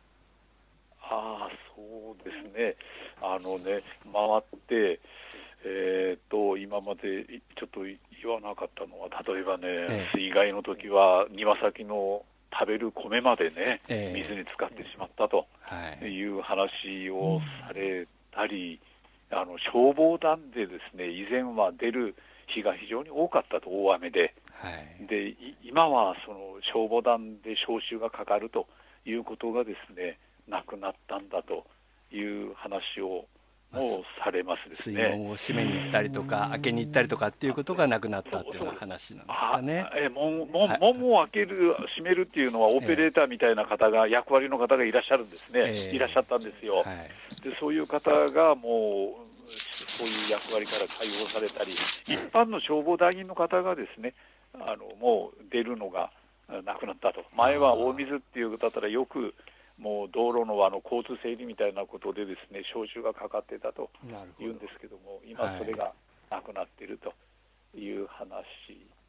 [1.01, 1.81] あそ
[2.19, 2.75] うですね。
[3.21, 3.81] あのね
[4.13, 4.99] 回って
[5.67, 7.25] えーと、今まで
[7.57, 7.97] ちょっと言
[8.31, 12.23] わなかったのは、例えばね、え水害の時は庭先の
[12.53, 15.47] 食べる米までね、え水に浸かってしまったと
[16.05, 18.79] いう話をされたり、
[19.31, 22.15] あの消防団でですね以前は出る
[22.47, 26.39] 日が非常に多かったと、大雨で、はい、で今はその
[26.73, 28.67] 消防団で招集がかかると
[29.05, 31.65] いうことがですねなくなったんだと
[32.15, 33.25] いう話を
[33.73, 35.03] をされますですね。
[35.03, 39.85] 水門を閉めに行ったりとか、開けに行ったりとかっていうことがなくなったっていう話なんですかね。
[39.95, 46.85] え門門門を開ける、閉めるっていうのは、オペレーターみたいな方が、役割の方がいらっしゃるんですね、えー、いらっしゃったんですよ、はい、
[47.43, 54.13] でそういう方がもう、そういう役割から解放されたり、一般の消防団員の方がですね
[54.53, 56.11] あのもう出るのが
[56.63, 59.33] なくなったと、前は大水っていうだったらよく
[59.77, 63.89] もう道路のあの交通整理みたいなことでですね招集がかかってたと
[64.39, 65.91] いうんですけども今それが
[66.29, 67.13] なくなっていると
[67.77, 68.45] いう話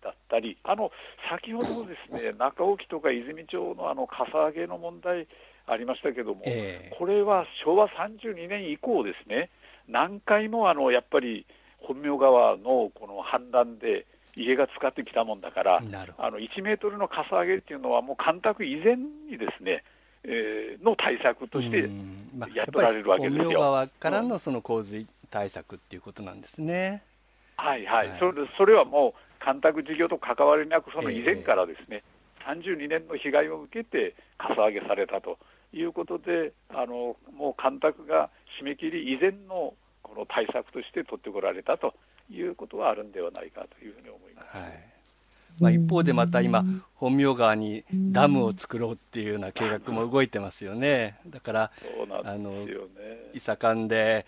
[0.03, 0.91] だったり、はい、あの
[1.31, 5.27] 先ほどですね 中沖とか泉町のあのかさ上げの問題
[5.67, 9.51] ありましたけども、えー、これは昭和32年以降ですね
[9.89, 11.47] 何回もあのやっぱり
[11.79, 15.81] 本名川のこの氾濫で家が使ってきたもんだから、あ
[16.31, 19.83] の1メートルのかさ上げっていうのは、もう干拓以前にですね、
[20.29, 21.89] えー、の対策として
[22.53, 23.61] やっておられるわけですよ。
[23.61, 27.03] 川からのその洪水対策っていうことなんですね。
[27.57, 32.03] はいはい、はい、それそれはもう、干拓事業と関わりなく、その以前からですね、
[32.41, 35.39] えー、32年の被害を受けて、かさ上げされたと
[35.73, 38.29] いうことで、あのもう干拓が
[38.61, 41.95] 締め切り以前のこの対策として取ってこられたと
[42.31, 44.57] いうことはあるんではないかというふうに思います。
[44.57, 44.96] はい
[45.59, 46.65] まあ、一方でまた今、
[46.95, 51.73] 本名川にダムを作ろうっていうような計画も動いてますよね、だから、
[52.25, 52.67] あの
[53.35, 54.27] 伊佐間で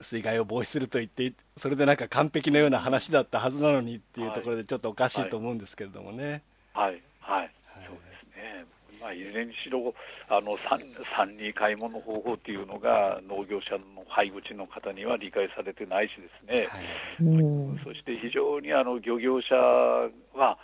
[0.00, 6.42] 水害を防止すると言って、それでなんか完璧なような話だったはずなのにっていうところで、ちょっとおかしいと思うんですけれどもね。
[6.72, 7.50] はい、はい、はい、
[7.86, 8.64] そうですね、
[9.04, 9.92] まあ、いずれにしろ、
[10.30, 20.56] あの産産に買い物方法っていうのが、農業者の配口の方には理解されてないしですね、はい、そして非常にあの漁業者は、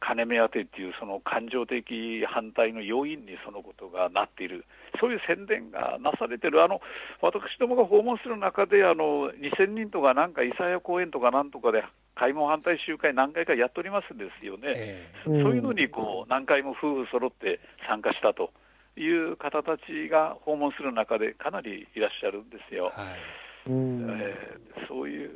[0.00, 4.64] 金目当てっていうその感情的反対の要因にそのことがなっている、
[4.98, 6.80] そういう宣伝がなされてる、あの
[7.20, 18.52] 私どもが訪問する中で、あの2000人とか、なんか諫早公園とかなんとかで、開門反対集会、何回かやっておりますですよね、えー、そういうのにこう何回も夫婦揃って参加したと
[18.96, 22.92] いう方たちが訪問する中で、かなりいらっしゃるんですよ。
[22.94, 23.18] はい。
[23.64, 25.30] えー、そういう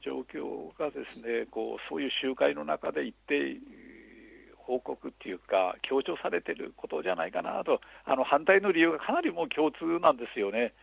[0.00, 3.56] 状況がですねこうそういう集会の中で一定
[4.56, 10.74] 報告っていうか、強調されてることじゃないかなと、あの反対の理由がかなりもう共通なんですよね、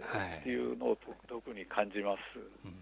[0.00, 2.20] はい、っていうのを特に感じます。
[2.64, 2.72] うん、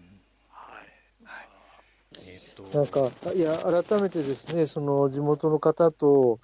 [2.73, 6.39] なんか、いや、改めてですね、その地元の方と、こ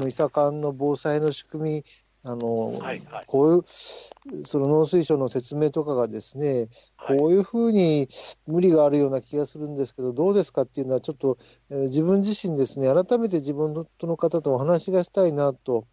[0.00, 1.84] の伊佐館の防災の仕組み、
[2.24, 6.68] あの、はいはい、こういう、その農水省の説明とかがですね、
[7.06, 8.08] こういうふうに
[8.46, 11.38] 無理があるような気がするんですけど、どうですかっていうのは、ちょっと、
[11.70, 15.86] えー、自分自身ですね、改めて自分の方とお話がしたいなと、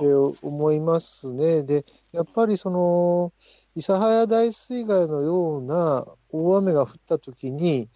[0.00, 1.64] えー、思いますね。
[1.64, 3.32] で、やっぱりその、
[3.76, 7.88] 諫早大水害のような大雨が降ったときに、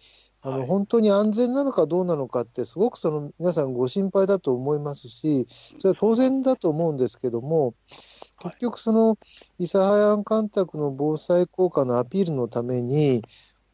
[0.43, 7.73] あの、はい、本当に安全なのかどうなのかって、すごくその皆さんご心配だと思いますし、それは当然だと思うんですけども、
[8.39, 9.17] 結局その、
[9.59, 13.21] 諫早湾干拓の防災効果のアピールのために、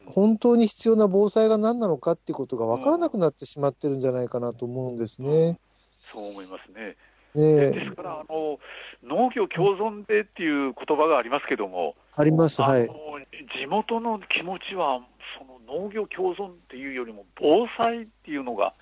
[0.06, 5.30] 本当に必要な防災が何なのかっていうことが分からなくなってしまってるんじゃないかなと思うんですね。
[5.30, 5.58] うん、
[6.12, 6.96] そう思いますね。
[7.34, 8.58] ねですからあの、
[9.04, 12.88] 農業共存でっていう言葉がありますけども、あります、はい。
[13.56, 15.00] 地元の気持ちは
[15.68, 18.72] 農業共存っていうよりも、防災っていうのが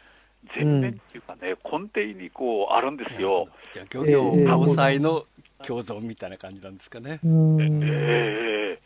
[0.55, 3.49] 前面っていうかね、うん、根底にこうあるんですよ。
[3.75, 5.25] じゃあ、漁業防災の
[5.64, 7.20] 共存みたいな感じなんですかね。
[7.25, 8.79] えー、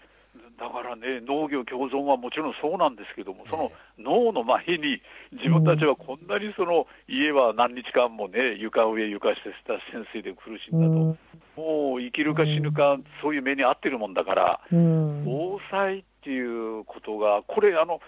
[0.58, 11.16] だからね、農業共存はもちろんそうなんですけども、その農の前に、自分たちはこんなにその家は何日間もね、床上、床下した潜水で苦しんだと、
[11.60, 18.00] もう生きるか死ぬか、そういう目に遭ってるもんだから、防災っていうことが、これ、あの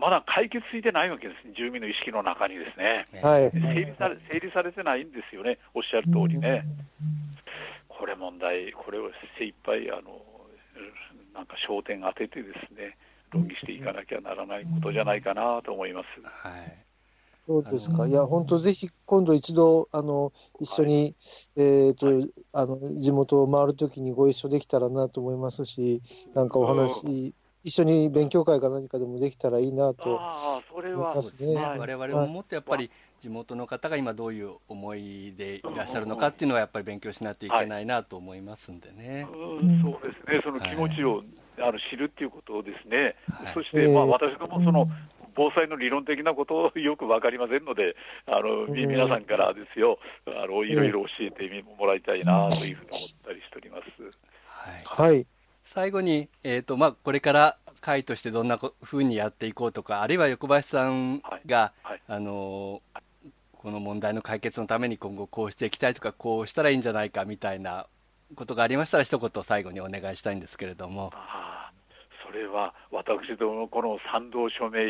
[0.00, 6.64] まだ解決ついてないわけですね、住民の意識の中にですね、はい、整理され整理されてないんですよね、おっしゃる通りね。
[7.88, 10.20] これ問題、これを精一杯あの
[11.34, 12.96] なんか焦点当ててですね、
[13.30, 16.06] 論議していかなきゃならないことじゃないかなと思います。
[16.22, 16.89] はい
[17.50, 18.06] そうですか。
[18.06, 21.16] いや、本当ぜひ今度一度、あの、一緒に、
[21.56, 26.00] はい、えっ、と、はい、あの、地元を回るときにご一緒できたらなと思いますし、
[26.32, 27.34] なんかお話、
[27.64, 30.20] 一緒に勉強会か何かでもできたらいいなと
[30.72, 31.56] 思いますね。
[31.56, 32.88] 我々ももっとやっぱり
[33.20, 39.26] 地元の方が今どういう思いでいらっしゃるのかっていうのはやっぱり勉強しないといけないなと思いますんでね。
[39.34, 40.40] うん、そうですね。
[40.44, 41.26] その気持ちを、はい、
[41.58, 43.16] あの知るっていうことですね。
[43.28, 44.88] はい、そして、まあ私どもその、
[45.34, 49.98] 防災の理論的なことをよく分かりませんので、あの皆さんからですよ。
[50.26, 53.84] あの、いろいろ教えてもらいたいなというふうに思ったりしております。
[54.46, 55.26] はい、はい。
[55.64, 61.92] 最後に、えーとまあ、これから会としてどんなふうにやっていこうとか、あるいは横林さんが、はい。
[61.92, 62.82] はい、あの
[63.52, 67.86] この問題の解決のために今後こうしていきたいとか、こうしたらいいんじゃないかみたいな
[68.34, 71.12] ことがありましたら、一言最後にお願いしたいんですけれども。
[72.30, 74.86] これは私どもこの賛同署名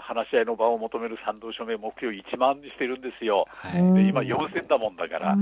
[0.00, 5.36] 話し合いの場を求める賛同署名目標1万にしてるんですよ、はい、で今4000だもんだから、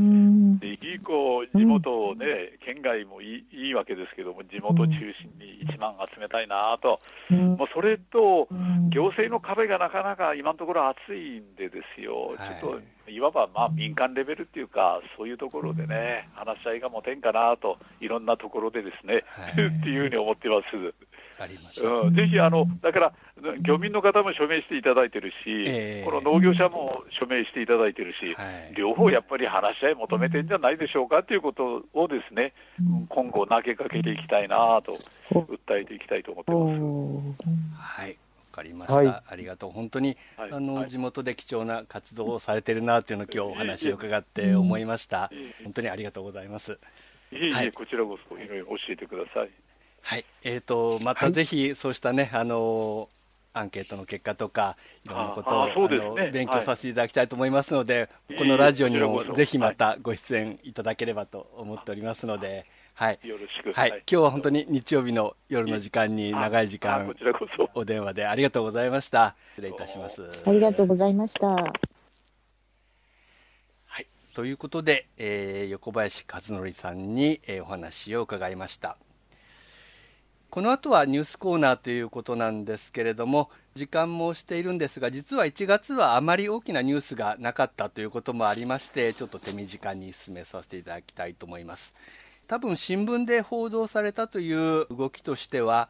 [0.60, 8.48] で以降、地元をね、県外もいいいいわけですけども、地元中心に1万集めたいなと、もうそれと、
[8.90, 20.66] 行政の壁がなかなか今のところ厚いんでですよ、ちょっといわばまあ民間レベルっていうか、そういうところでね、話し合いが持てんかなと、いろんなところでですね、はい、 っていうふうに思ってます。
[21.82, 23.12] うん、ぜひあの、だから、
[23.62, 32.52] 漁民の方も署名していただいてるし、えー、この農業者も署名していただいてるし、はい、両方やっぱり話し合い求めてんじゃないでしょうかということをですね、
[33.08, 34.92] 今後投げかけていきたいなと、
[35.32, 37.48] 訴えていきたいと思ってます。
[37.78, 38.10] はい。
[38.10, 38.16] わ
[38.52, 45.30] かりました、はい、ありがとう、本当に、はい、あの、はい、地元で貴重な活動をされてるなというのを今日お話を伺って思いました、
[45.62, 46.78] 本当にありがとうございます。
[47.32, 49.50] いえいえ、こちらこそいろいろ教えてください。
[50.02, 53.08] はい、えーと、またぜひ、そうしたね、あの
[53.52, 67.12] アンケートの結果とか、いろんなことを、あの勉強させていただきたいと思いますので、はい、このラジオにもぜひまたご出演いただければと思っておりますので、はい、よろしく、はい、今日は本当に日曜日の夜の時間に長い時間、
[67.74, 69.34] お電話でありがとうございました。
[69.52, 70.28] 失礼いたします。
[70.46, 71.48] ありがとうございました。
[71.48, 71.72] は
[73.98, 78.96] い、ということで、えー、横林和則さんに、えー、お話を伺いました。
[80.50, 91.94] この後はニュースコーナーということなんですけれども時間もしているんですが実は1月はあまり大きなニュースがなかったということもありましてちょっと手短に進めさせていただきたいと思います。
[92.48, 95.88] 多分新聞で報道されたという動きとしては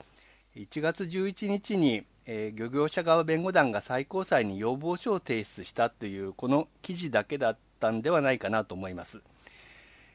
[0.55, 9.23] 1月11日に、えー、漁業者側弁護団が最高裁に要望書を提出したというこの記事だけだったんではないかなと思います。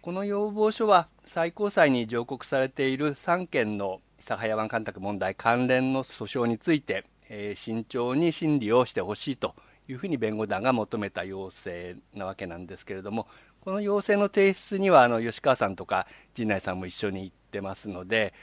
[0.04, 9.54] この要望書は最高裁に上告されている3件の諫早湾干拓問題関連の訴訟について、えー、慎重に審理をしてほしいと
[9.88, 13.28] いうふうに弁護団が求めた要請なわけなんですけれども、
[13.62, 18.34] この要請の提出にはあの吉川さんとか陣内さんも一緒に行ってますので、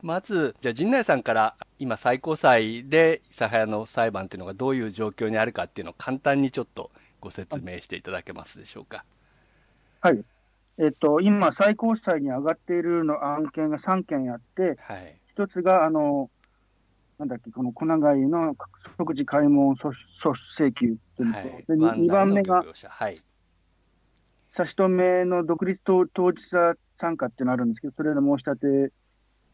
[0.00, 6.90] まず、じゃあ陣内さんから今最高裁で諫早の裁判というのがどういう状況にあるかっていうのを簡単にちょっと
[7.20, 9.04] ご説明していただけますでしょうか。
[10.00, 10.24] はい。
[10.78, 16.30] えっと、今、最高裁に上がっているの案件が3件あって、はい、1つが、あの、
[17.18, 18.56] なんだっけ、この粉貝の
[18.96, 19.92] 即時開門訴
[20.34, 23.16] 請求というのと、はい、で 2, 番目が、はい、
[24.50, 28.92] 差し止めの独立当事者参加っていうのがあるんですけど、それの申し立て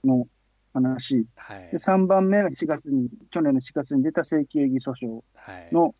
[0.04, 0.26] の
[0.72, 5.22] 話、はい、で3番目が4月に、去年の4月に出た正規営義訴訟
[5.72, 5.94] の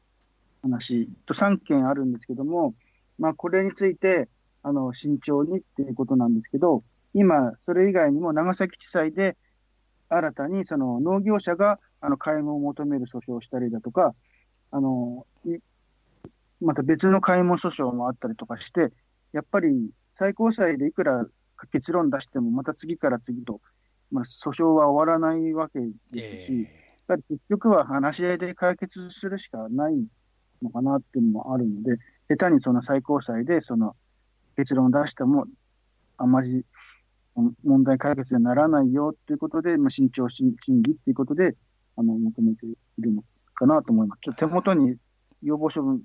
[0.62, 2.74] 話と3件あるんですけども、
[3.18, 4.29] まあ、これについて
[4.62, 6.83] あの慎重にっていうことなんですけど、
[7.14, 9.37] 今、それ以外にも長崎地裁で
[10.09, 14.14] 新たにその農業者があの開門を求める訴訟をしたりだとか、
[14.70, 15.26] あの
[16.61, 18.92] また別の開門訴訟もあったりとかして、
[19.32, 21.26] やっぱり最高裁でいくら
[21.72, 23.61] 結論出しても、また次から次と
[24.11, 25.80] まあ、訴訟は終わらないわけ
[26.12, 26.68] ですし、
[27.09, 29.94] えー、結局は話し合いで解決するしかない
[30.62, 31.96] のかなっていうのもあるので、
[32.28, 33.96] 下手にその最高裁でその
[34.56, 35.46] 結論を出しても、
[36.16, 36.64] あまり
[37.64, 41.55] 問題解決にならないよということで、まあ、慎重審議ということで
[41.97, 43.22] あの求めているの
[43.55, 44.20] かなと思います。
[44.22, 44.97] ちょっと手元に
[45.43, 46.03] 要望書分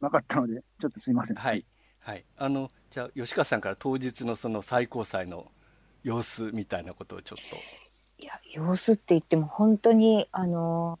[0.00, 1.36] なかったので、ちょっとすみません。
[1.36, 1.64] はい。
[2.00, 2.24] はい。
[2.36, 5.46] あの、じゃあ、吉川さんから当日のその最高裁の
[6.02, 7.56] 様子みたいなことをちょっと。
[8.22, 10.98] いや様子って言っても本当にあの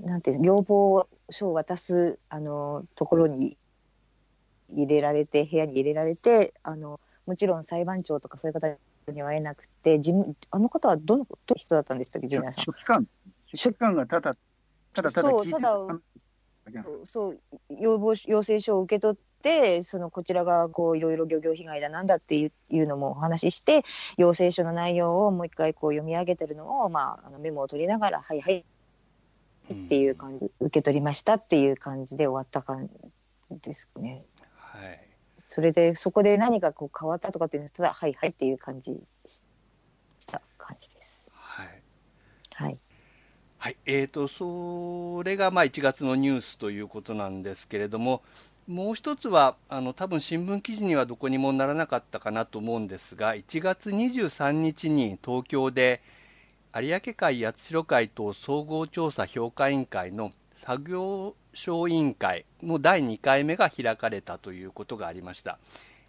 [0.00, 3.56] なんて要望書を渡すあのところに
[4.74, 7.00] 入れられて部屋に入れられてあの
[7.30, 8.68] もちろん裁判長とかそういう方
[9.12, 11.26] には会えなくて事務あの方はどの
[11.56, 12.64] 人だったんでしたっけジュニアさん。
[12.64, 13.06] 書記官
[13.54, 14.36] 書記官がただ
[14.92, 17.40] ただただ聞いてただそう
[17.80, 23.82] 要望要請書を受け取っってそのこちらがこういろいろ漁業被害だなんだっていうのもお話しして
[24.18, 28.58] 要請書の内容をもう一回こう読み上げてるのを、まあ、あのメモを取りながら「はいはい」
[29.72, 32.88] っていう感じ、受け取りましたっていう感じで終わった感
[33.50, 34.24] じですね。
[34.56, 35.00] はい、
[35.50, 40.40] それでそこで何かこう変わったとかっていうのはただ「はいはい」っていう感じした。
[40.56, 41.22] 感じです。
[41.32, 41.82] はい、
[42.54, 42.78] はい。
[43.58, 48.22] はい、えーと、それがまあ1月のニュースということなんですけれども、
[48.66, 56.00] もう一つはあの多分新聞記事にはどこにもならなかったかなと思うんですが1月23日に東京で
[56.76, 65.58] 有明海八代海等総合調査評価委員会の作業小委員会の第2回目が開かれたということがありました。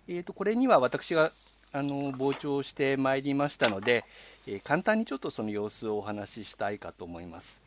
[0.07, 1.29] えーと、これには私が
[1.73, 4.03] あの傍聴してまいりましたので、
[4.47, 7.61] えー、簡単にちょっとその様子をお話ししたいかと思います。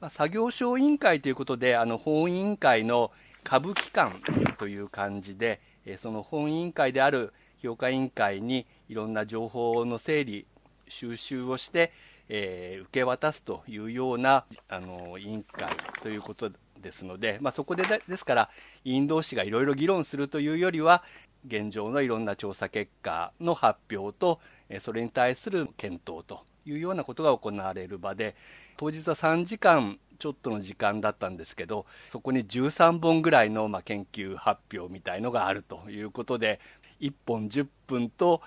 [0.00, 3.12] まあ、作業小委員会ということで、あの本委員会の
[3.44, 4.20] 下部機関
[4.58, 10.46] という感じで、えその本委員会である評価委員会にいろんな情報の整理、
[10.88, 11.92] 収集をして、
[12.28, 16.50] えー、受け渡すというようなあの委員会ということ
[16.80, 18.50] ですので、まあ、そこでですから
[18.84, 21.02] 委員同士がいろいろ議論するというよりは
[21.46, 24.40] 現状のいろんな調査結果の発表と
[24.80, 28.34] それに対する検討というようなことが行われる場で
[28.76, 36.58] 当日は3時間ちょっとの時間だったんですけどそこに13本ぐらいの、まあ、研究発表みたいのがあるということで
[37.00, 38.42] 1本10分と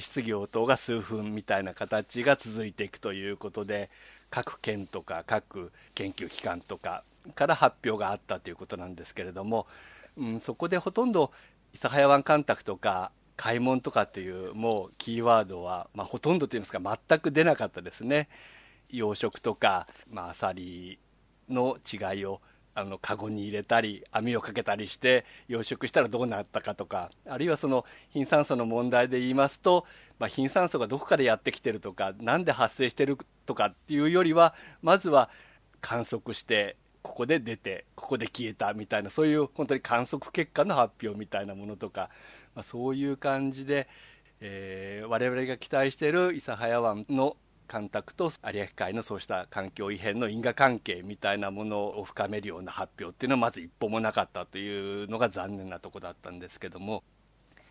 [0.00, 3.90] 質疑応答が数分みたいな形が続いていくということで
[4.30, 9.66] 各県とか各研究機関とかから発表があったということなんですけれども、
[10.16, 11.32] うん、そこでほとんど
[11.74, 18.28] 諫早湾干拓とか開門とかっていうもうキーワードは、まあ、ほとんどといいますか全く出なかったですね。
[18.90, 20.98] 養殖とか、まあ、アサリ
[21.48, 22.40] の違いを
[22.74, 29.86] あのカゴに入れたり網をかけたりして養殖したらどうなったかとかあるいはその貧酸素の問題で言いますと、
[30.18, 35.30] まあ、貧酸素がどこからやってきてるとか何で発生してるとかっていうよりはまずは
[35.80, 42.10] 観測してここで出てここで消えたみたいなそういう本当に観測結果の発表みたいなものとか、
[42.54, 43.88] まあ、そういう感じで、
[44.40, 47.36] えー、我々が期待している諫早湾の
[47.70, 57.04] 干拓と有明海のそうした環境異変の因果関係みたいなものを深めるような発表っていうのはまず一歩もなかったというのが残念なとこだったんですけども、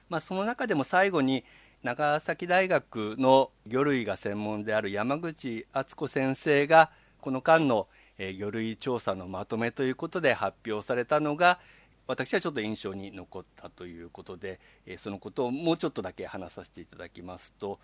[0.08, 1.44] まあ、その中でも最後に
[1.84, 7.88] 長崎大学の魚類が専門である山口敦子先生がこの間の
[8.20, 11.60] え魚類調査のまとめということで発表されたのが
[12.06, 17.80] 私はちょっと印象に残ったということでえそのことをもうちょっとだけ話させていただきますと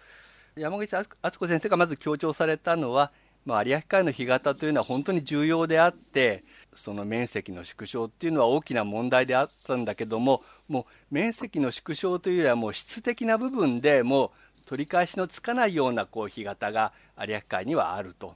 [0.55, 3.11] 山口敦子先生がまず強調されたのは、
[3.45, 6.43] まあ、有明海の干潟というのは本当に重要であって
[6.75, 14.29] その面積の縮小っていうのは大きな問題であったんだけどももう面積の縮小というよりはもう質的な部分でもう
[14.65, 18.35] 取り返しのつかないようなこう干潟が有明海にはあると。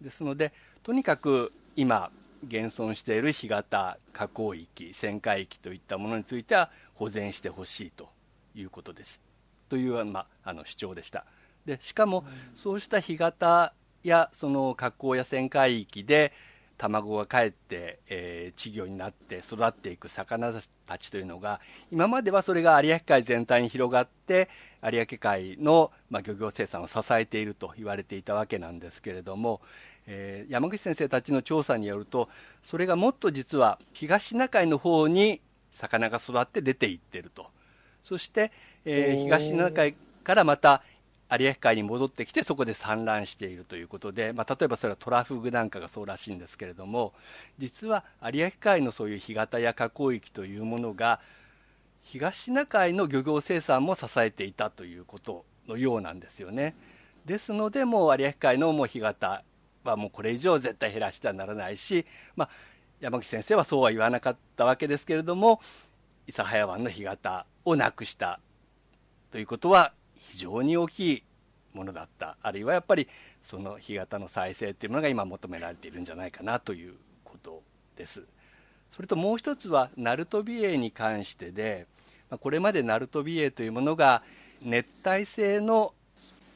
[0.00, 2.10] ですのでとにかく今
[2.46, 8.08] 現存している干潟河口域旋回域といったものについては保全してほしいと
[8.54, 9.20] いうことです。
[9.68, 11.24] という、まあ、あの主張でした。
[11.66, 12.24] でしかも、
[12.54, 16.32] そうした干潟やその河口や旋回域で
[16.78, 20.52] 卵がかえって、えー、稚魚になって育っていく魚
[20.86, 21.60] たちというのが
[21.90, 24.48] 今まではそれが有明海全体に広がって
[24.82, 29.60] 有明海の、まあ、漁業生産を支えていると言われていたわけなんですけれども、
[30.10, 32.30] えー、山口先生たちの調査によると
[32.62, 37.46] それがもっと実は東シナ海の方に魚が育って出ていってると
[38.02, 38.50] そして、
[38.86, 39.94] えー、東シナ海
[40.24, 40.82] からまた
[41.30, 47.12] 有明海に戻ってきてそこで産卵しているということで、まあ、例えばそれはトラフグなんかがそうらしいんですけれども
[47.58, 48.02] 実は
[48.32, 51.20] 有明海のそういう干潟や河口域というものが
[52.02, 56.74] 東シナ海の漁業生産も支えていたということのようなんですよね。
[57.26, 59.44] ですのでもう有明海のもう干潟
[59.88, 62.48] はもうこれ以上絶対減らしてはならないし、まあ、
[63.00, 65.60] 山口先生はそうは言わなかったわけですけれども
[66.26, 68.40] 諫早湾の干潟をなくした
[69.30, 71.22] ということは非常に大きい
[71.74, 72.36] ものだった。
[72.42, 73.08] あるいはやっぱり
[73.42, 77.62] その干潟の再生っていうものが今求められているんじゃないかなということ
[77.96, 78.24] です。
[78.94, 81.86] それともう一つはナルトビエイに関してで
[82.40, 84.22] これまでナルトビエイというものが
[84.62, 85.94] 熱帯性の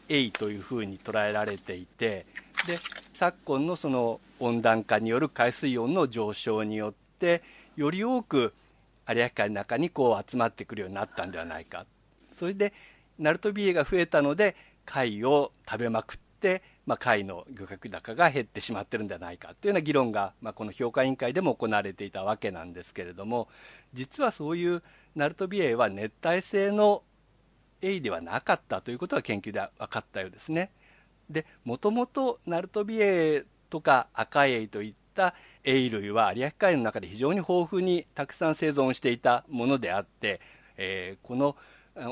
[0.09, 2.27] エイというふうに捉えられていて
[2.67, 2.79] で
[3.15, 7.43] 昨今のその温暖化による海水温の上昇によって
[7.77, 8.55] より多く
[9.09, 11.87] 有明海の中にこう集まってくるようになったんではないか
[12.39, 12.73] それで
[13.19, 14.55] ナルトビエが増えたので
[14.85, 23.49] 貝を食べまくって、まあ、貝の漁獲高が減ってしまってるんじゃないかというような議論が、まあ、この評価委員会でも行われていたわけなんですけれども
[23.93, 24.83] 実はそういう
[25.15, 27.03] ナルトビエは熱帯性の
[27.83, 30.71] エイではなかったということが研究で分かったようですね。
[31.33, 40.41] でもともとナルトビエとか赤エイといったエイ類は有明海の中で非常に豊富にたくさん生存していたものであって、
[40.77, 41.57] えー、この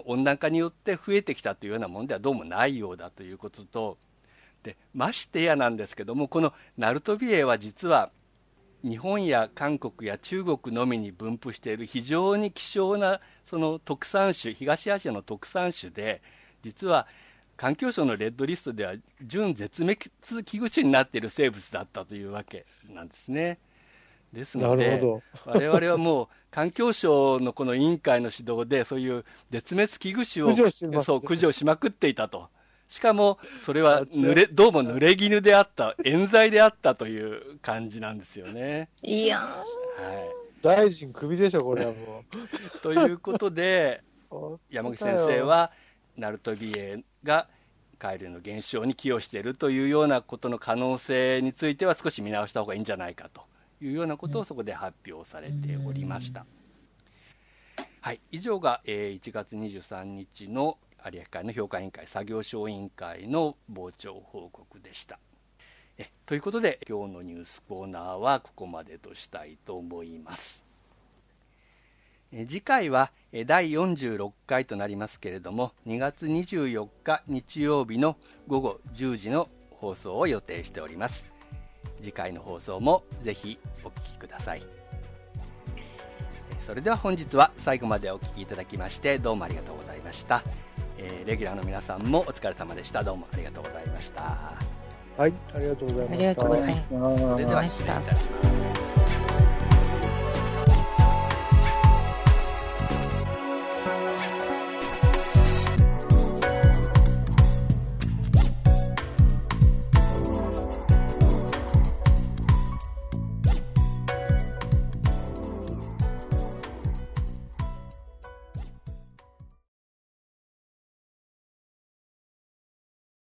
[0.07, 3.99] 温暖化によって増えてきたというようなものではどうもないようだということと
[4.63, 8.11] でましてやなんですけどもこのナルトビエは実は
[8.83, 16.23] 日本や韓国や中国のみに分布している非常に希少なその特産種東アジアの特産種で
[16.63, 17.07] 実は
[17.61, 23.59] 環境省のレッドリストでは準絶滅危惧種になっている生物だったというわけなんですね。
[24.33, 24.99] ですので
[25.45, 32.49] 我々はもう環境省のこの委員会の指導でそういう絶滅危惧種をそう駆除しまくっていたと。
[32.89, 38.89] しかも、それは濡れ、どうも濡れ衣であった、冤罪であったという感じなんですよね。
[39.05, 39.61] いやはい。
[40.61, 42.83] 大臣首でしょ、これはもう。
[42.83, 44.03] ということで、
[44.71, 45.71] 山口先生は、
[46.21, 47.49] ナルトビエが
[47.99, 53.43] 海流の減少に寄与しているというようなことの可能性については少し見直した方がいいんじゃないかと
[53.83, 56.47] いうようなことをそこで発表されておりました。
[58.03, 65.19] はい、以上が、えー、1月23日の有明海の評価委員会作業小委員会の傍聴報告でした。
[65.99, 70.70] えということで今日のニュースコーナーはここまでとしたいと思います。
[72.33, 73.11] 次回は
[73.47, 78.17] 第46回となりますけれども2月24日日曜日の
[78.47, 81.25] 午後10時の放送を予定しております。
[82.01, 84.63] 次回の放送もぜひお聞きください。
[86.65, 90.45] それでは本日は最後までお聴きいただきましてどうもありがとうございました。
[90.99, 93.03] えー、レギュラーの皆さんもお疲れ様でした。
[93.03, 94.23] どうもありがとうございました。
[95.17, 96.29] はいありがとうございました。
[96.29, 97.19] ありがとうございました。
[97.33, 98.90] それでは失礼いたします